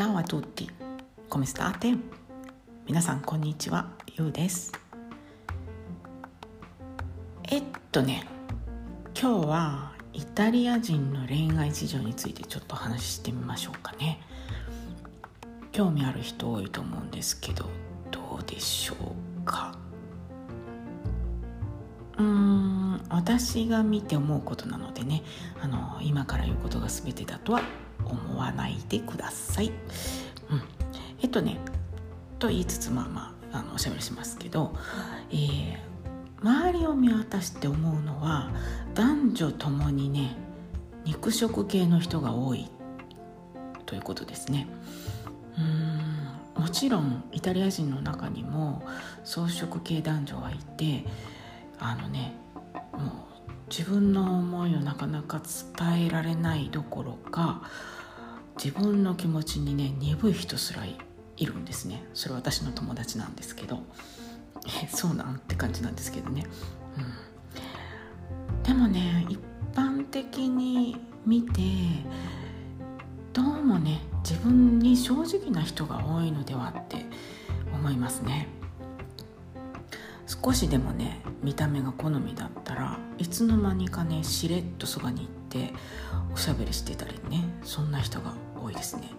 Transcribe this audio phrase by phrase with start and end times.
[0.00, 0.66] Ciao a tutti.
[1.28, 1.98] Come state?
[2.86, 4.72] 皆さんこんにちは、ゆうです。
[7.50, 7.62] えっ
[7.92, 8.26] とね、
[9.14, 14.22] 今日はイタリア人の恋愛事情についてちょっと話してみましょうかね。
[15.70, 17.66] 興味ある人多いと思うんですけど、
[18.10, 19.76] どうでしょうか？
[22.16, 25.22] うーん、私が見て思うことなのでね、
[25.60, 27.60] あの今から言うことが全てだとは
[28.10, 29.68] 思わないでください。
[29.68, 29.74] うん、
[31.22, 31.58] えっとね
[32.38, 34.74] と言いつつまあまああのおしゃべりしますけど、
[35.30, 35.76] えー、
[36.42, 38.50] 周りを見渡して思うのは
[38.94, 40.36] 男女ともにね
[41.04, 42.68] 肉食系の人が多い
[43.86, 44.68] ということですね。
[45.58, 45.60] う
[46.58, 48.82] んもちろんイタリア人の中にも
[49.24, 51.06] 草食系男女はいて
[51.78, 52.34] あのね
[52.92, 55.40] もう自分の思いをなかなか
[55.78, 57.62] 伝えられないどころか
[58.62, 62.04] 自分の気持ちにね鈍い人すらいるんですね。
[62.12, 63.82] それ私の友達なんですけど。
[64.66, 66.44] えそうなんって感じなんですけどね、
[66.98, 69.38] うん、でもね一
[69.74, 71.62] 般的に見て
[73.32, 77.06] どうもね自分に正直な人が多いのではって
[77.72, 78.48] 思いますね。
[80.26, 85.74] 少しでもね見た目が好みだったらいつの間にかねしれっとそばに行って
[86.32, 89.10] おしゃべりしてたりねそんな人が多いですね。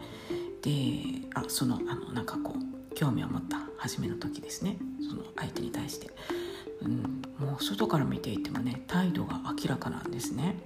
[0.62, 4.78] であそのあのなんかこう興味を持った初めの時ですね。
[5.10, 6.12] その相手に対して、
[6.82, 10.58] うん、もう外から見ていてもね態度が明らかなんですね。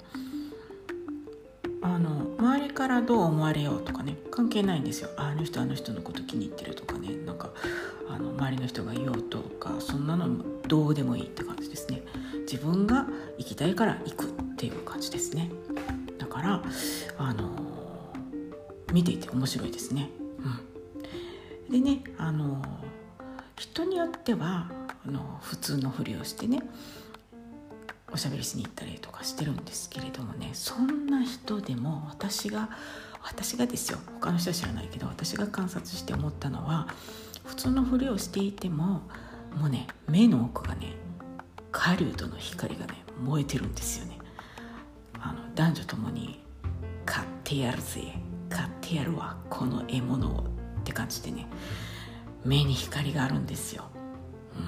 [1.81, 5.09] あの周りからどう思われようとかね関係ないんですよ。
[5.17, 7.15] あの人あの人のこと気に入ってるとかね。
[7.25, 7.51] なんか
[8.09, 10.27] あの周りの人が言おうとかそんなの
[10.67, 12.01] どうでもいいって感じですね。
[12.51, 15.51] 自分が行きたいから行くっていう感じですね。
[16.17, 16.63] だから
[17.17, 17.74] あの
[18.93, 20.09] 見ていて面白いですね、
[21.69, 22.61] うん、でねあの
[23.57, 24.69] 人によっては
[25.05, 26.61] あの普通のふりをしてね
[28.11, 32.69] おしゃべりしに行ったりとかしてるんですけれどもねそんな人でも私が
[33.21, 36.87] 私がですよ他の人は知らないけど私が観察して思ったのは
[37.43, 39.01] 普通のふりをしていても
[39.55, 40.93] もうね目の奥がね
[41.71, 44.17] 狩人の光がね燃えてるんですよね。
[45.19, 46.39] あの男女ともに
[47.05, 48.13] 「買ってやるぜ。
[48.85, 50.43] ってやるわこの獲物を」
[50.81, 51.47] って感じでね
[52.43, 53.85] 目に光があるんですよ。
[54.55, 54.59] う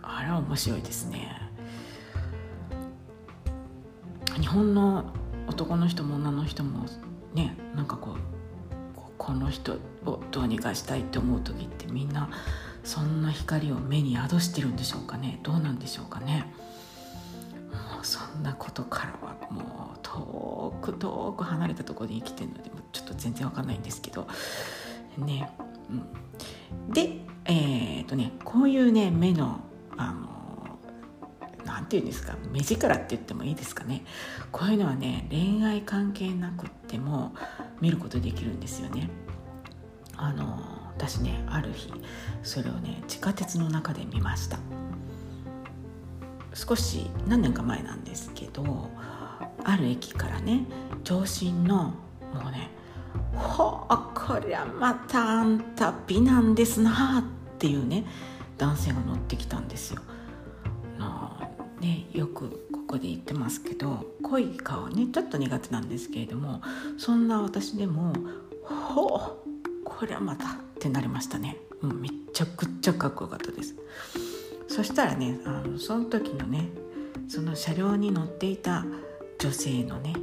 [0.00, 0.02] ん。
[0.02, 1.40] あれ面白いですね。
[4.38, 5.06] 日本の
[5.46, 6.84] 男の人も女の人も
[7.32, 8.16] ねなんかこう
[9.16, 12.28] この人をどうにかしたいって思う時ってみんな
[12.84, 15.40] そんな光を目に宿してるんでしょうかね。
[15.42, 16.52] どうなんでしょうかね。
[17.94, 24.26] もうそんなことからもう遠く遠く離れたところに生きてるのでちょっと全然わかんないんですけど。
[25.18, 25.50] ね、
[25.90, 29.60] うん、でえー、っとねこういうね目の
[29.96, 30.36] あの
[31.64, 34.04] なて言うんですか目力って言ってもいいですかね。
[34.52, 37.34] こういうのはね恋愛関係なくっても
[37.80, 39.10] 見ることできるんですよね。
[40.16, 40.62] あの
[40.96, 41.92] 私ねある日
[42.42, 44.58] それをね地下鉄の中で見ました。
[46.54, 48.90] 少し何年か前なんですけど
[49.66, 50.64] ある駅からね
[51.02, 51.92] 長身の
[52.32, 52.70] もうね
[53.34, 58.06] 「ほうこりゃまたあんた美なんですな」っていうね
[58.56, 60.00] 男性が乗ってきたんですよ。
[61.80, 66.62] ね、よくここで言ってますけど濃い顔ねちょっと苦手なんですけれども
[66.96, 68.14] そんな私でも
[68.64, 73.74] 「ほうこれはまた」ってなりましたね、うん、めちゃくちゃかっこよかったです。
[74.68, 76.70] そしたらねあのその時のね
[77.28, 78.86] その車両に乗っていた
[79.38, 80.14] 女性のね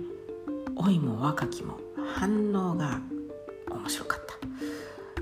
[0.75, 1.79] 老いも若きも
[2.15, 2.99] 反応が
[3.69, 4.33] 面白かった。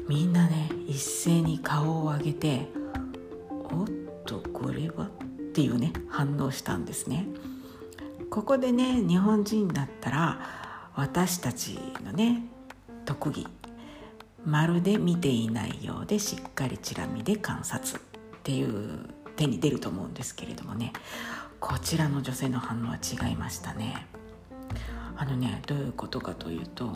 [0.07, 2.67] みんなね一斉に顔を上げて
[3.49, 3.87] 「おっ
[4.25, 7.27] とこれは?」っていうね反応したんですね。
[8.29, 10.39] ここでね日本人だったら
[10.95, 12.45] 私たちのね
[13.05, 13.47] 特技
[14.45, 18.01] まるで見ていないようでしっかりチラ見で観察っ
[18.43, 19.05] ていう
[19.35, 20.93] 手に出ると思うんですけれどもね。
[21.61, 24.07] こちらの女性の反応は違いましたね。
[25.15, 26.91] あのねどういうことかというと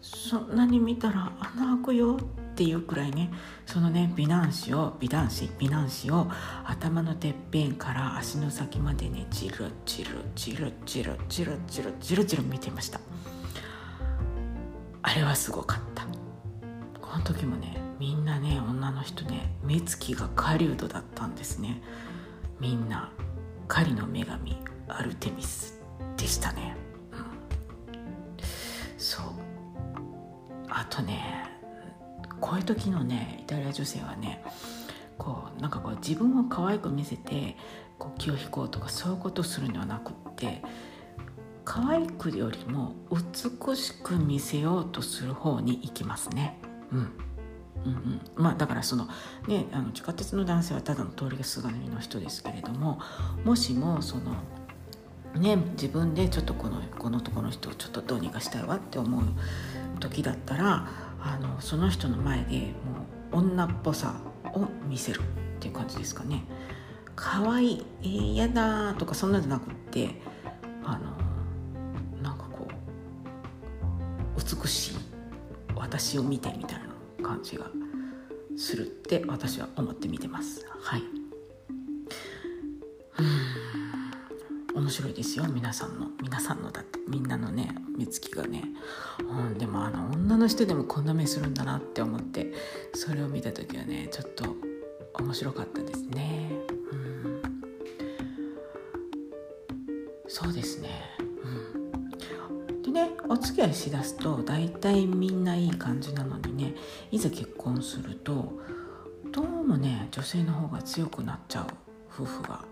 [0.00, 3.32] そんなに見たら穴開くよっていうくらいね
[3.66, 6.28] そのね美男子を美男子美男子を
[6.64, 13.00] 頭のてっぺんから足の先までねじるじるじるじるじるじるじるじる見てました。
[15.02, 16.06] あれはすごかった。
[17.00, 21.82] この時もねみんなね女の人ね目つきが狩人だったんですね。
[22.60, 23.10] みんな
[23.68, 24.56] 狩りの女神
[24.88, 25.80] アルテミス
[26.16, 26.76] でしたね、
[27.12, 27.18] うん、
[28.98, 29.26] そう。
[30.68, 31.48] あとね
[32.40, 34.42] こういう時のねイタリア女性はね
[35.18, 37.56] こうなんかこう自分を可愛く見せて
[37.98, 40.62] こう気を引こうとかそういうことするんではなくって
[41.64, 46.58] 可愛くよりも美しく見せようとする方に行きますね。
[46.92, 47.12] うん。
[47.84, 49.08] うんうん、まあだからその
[49.48, 53.00] ねあの地下鉄の男性はただの通りすがりの人ですけれども
[53.44, 54.34] もしもその
[55.40, 59.22] ね自分でちょっとこのこの男の人をちょっとどうにかしたいわって思う
[59.98, 60.88] 時だったら
[61.22, 62.66] あのその人の前でも
[63.32, 64.14] う女っぽさ
[64.54, 65.22] を見せるっ
[65.60, 66.44] ていう感じですかね。
[67.16, 70.08] 可愛いえー、嫌だとかそんなんじゃなくって
[70.82, 72.66] あのなんかこ
[74.36, 74.94] う美しい
[75.76, 76.89] 私を見てみたいな
[77.30, 77.66] 感じが
[78.56, 80.66] するって私は思って見てます。
[80.80, 81.02] はい。
[84.74, 85.44] 面白いですよ。
[85.46, 88.64] 皆さんの皆さんのだってみんなのね目つきがね、
[89.20, 92.52] うん、でもあの女の人でもこんな目するんだなって思って
[92.94, 94.56] それを見た時はねちょっと
[95.14, 96.50] 面白かったですね。
[96.92, 97.42] うん。
[100.26, 100.88] そうですね。
[101.74, 101.79] うん。
[102.92, 106.74] でねお付き合いしだすと大体みんないい感じなのにね
[107.12, 108.52] いざ結婚すると
[109.30, 111.66] どうもね女性の方が強くなっちゃう
[112.12, 112.64] 夫婦が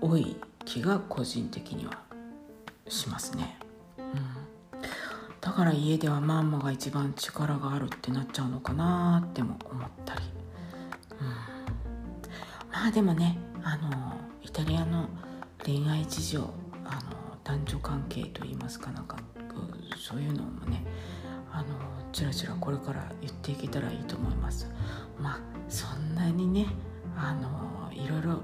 [0.00, 1.98] 多い気が個人的には
[2.88, 3.58] しますね。
[3.98, 4.80] うん、
[5.40, 10.20] だから家ではマンマが一番力があるってなっちゃうのかなっても思ったり、
[11.20, 15.08] うん、まあでもねあのイタリアの
[15.64, 16.40] 恋愛事情
[16.84, 19.16] あの男女関係といいますかなんか
[19.96, 20.84] そういうのもね
[21.50, 21.66] あの
[22.12, 24.70] ちらちらこれから言っていけたらいいと思います。
[25.20, 26.66] まあそんなにね
[27.16, 28.42] あのいろいろ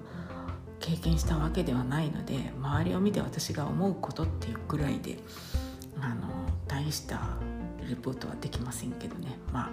[0.80, 5.18] 経験したわけではないので周りを見て私が思うことっていうぐらいで
[6.00, 6.28] あの
[6.66, 7.20] 大した
[7.88, 9.38] レポートはできませんけどね。
[9.52, 9.70] ま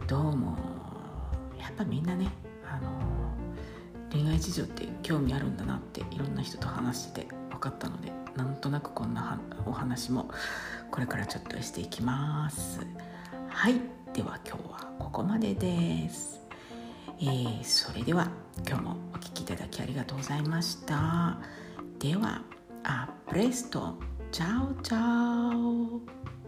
[0.00, 0.56] あどうも
[1.58, 2.28] やっぱみんなね
[2.68, 2.90] あの
[4.10, 10.30] 恋愛事情って興味あるんだなっていろんな人と話して分かったのでなんとなくこんなお話も
[10.90, 12.80] これからちょっとしていきます。
[13.48, 13.74] はい。
[14.12, 16.40] では今日はここまでです。
[17.20, 18.28] えー、それでは
[18.66, 21.38] 今日もお聴きいただきありがとうございました。
[21.98, 22.42] では
[22.84, 23.94] あプレスト。
[24.30, 26.41] チャオチャオ。